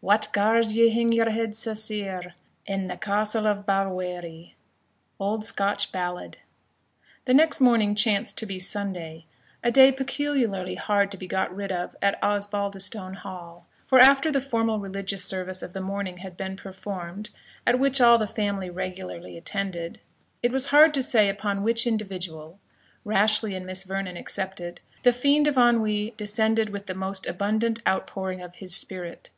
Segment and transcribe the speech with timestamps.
[0.00, 2.34] What gars ye hing your head sae sair
[2.66, 4.52] In the castle of Balwearie?
[5.18, 6.36] Old Scotch Ballad.
[7.24, 9.24] The next morning chanced to be Sunday,
[9.64, 14.42] a day peculiarly hard to be got rid of at Osbaldistone Hall; for after the
[14.42, 17.30] formal religious service of the morning had been performed,
[17.66, 20.00] at which all the family regularly attended,
[20.42, 22.58] it was hard to say upon which individual,
[23.06, 28.42] Rashleigh and Miss Vernon excepted, the fiend of ennui descended with the most abundant outpouring
[28.42, 29.30] of his spirit.